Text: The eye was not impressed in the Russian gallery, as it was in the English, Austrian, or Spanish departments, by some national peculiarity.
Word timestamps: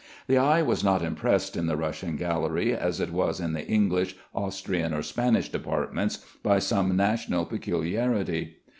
The 0.25 0.39
eye 0.39 0.63
was 0.63 0.83
not 0.83 1.03
impressed 1.03 1.55
in 1.55 1.67
the 1.67 1.77
Russian 1.77 2.15
gallery, 2.15 2.73
as 2.73 2.99
it 2.99 3.11
was 3.11 3.39
in 3.39 3.53
the 3.53 3.67
English, 3.67 4.15
Austrian, 4.33 4.95
or 4.95 5.03
Spanish 5.03 5.49
departments, 5.49 6.25
by 6.41 6.57
some 6.57 6.95
national 6.95 7.45
peculiarity. 7.45 8.55